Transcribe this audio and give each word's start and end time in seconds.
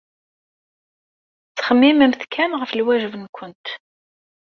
Ttxemmimemt 1.49 2.21
kan 2.33 2.51
ɣef 2.61 2.71
lwajeb-nwent. 2.79 3.65